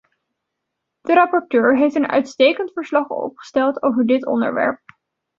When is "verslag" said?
2.73-3.07